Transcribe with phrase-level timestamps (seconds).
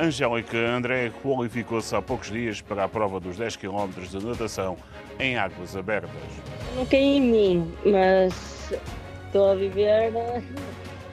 [0.00, 4.78] Angélica André qualificou-se há poucos dias para a prova dos 10 km de natação
[5.18, 6.10] em águas abertas.
[6.74, 8.72] Não caí em mim, mas
[9.26, 10.42] estou a viver eh,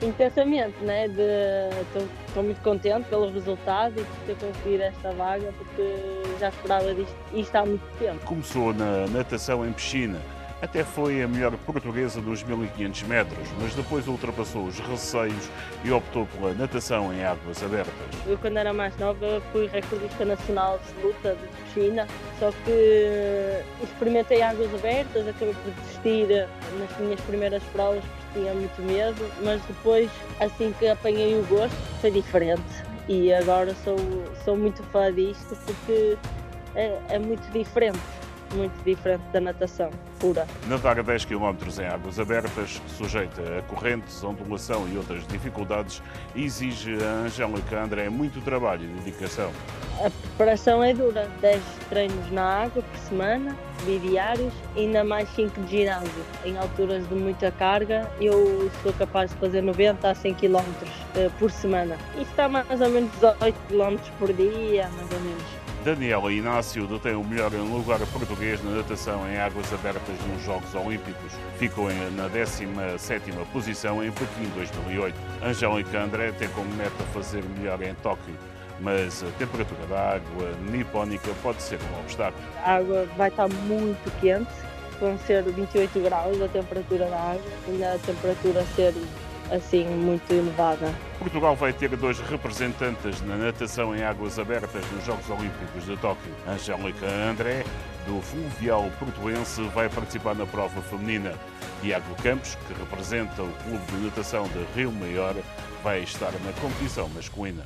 [0.00, 1.04] intensamente, né?
[1.06, 5.94] Estou muito contente pelo resultado e por ter conseguido esta vaga, porque
[6.40, 8.24] já esperava disto, isto há muito tempo.
[8.24, 10.18] Começou na natação em piscina
[10.60, 15.48] até foi a melhor portuguesa dos 1500 metros, mas depois ultrapassou os receios
[15.84, 17.92] e optou pela natação em águas abertas.
[18.26, 22.06] Eu, quando era mais nova, fui recordista nacional de luta de piscina,
[22.38, 28.82] só que experimentei águas abertas, acabei por desistir nas minhas primeiras provas porque tinha muito
[28.82, 32.88] medo, mas depois, assim que apanhei o gosto, foi diferente.
[33.08, 33.96] E agora sou,
[34.44, 36.18] sou muito fã disto porque
[36.74, 37.98] é, é muito diferente
[38.54, 40.46] muito diferente da natação pura.
[40.66, 46.02] Nadar a 10 km em águas abertas, sujeita a correntes, ondulação e outras dificuldades,
[46.34, 49.50] exige a Angélica André muito trabalho e dedicação.
[50.04, 55.78] A preparação é dura, 10 treinos na água por semana, bidiários, ainda mais 5 de
[55.78, 56.24] ginásio.
[56.44, 60.62] Em alturas de muita carga, eu sou capaz de fazer 90 a 100 km
[61.16, 61.96] eh, por semana.
[62.16, 65.67] Isto está mais ou menos 18 km por dia, mais ou menos.
[65.84, 71.32] Daniela Inácio detém o melhor lugar português na natação em águas abertas nos Jogos Olímpicos.
[71.56, 75.14] Ficou na 17ª posição em Pequim 2008.
[75.42, 78.34] Angélica André tem como meta fazer melhor em Tóquio
[78.80, 82.42] mas a temperatura da água nipónica pode ser um obstáculo.
[82.64, 84.52] A água vai estar muito quente,
[85.00, 88.94] vão ser 28 graus a temperatura da água, e a temperatura ser
[89.50, 90.92] assim muito elevada.
[91.18, 96.32] Portugal vai ter dois representantes na natação em águas abertas nos Jogos Olímpicos de Tóquio.
[96.46, 97.64] Angélica André,
[98.06, 101.32] do Fluvial Portuense, vai participar na prova feminina.
[101.80, 105.34] Tiago Campos, que representa o Clube de Natação de Rio Maior,
[105.82, 107.64] vai estar na competição masculina.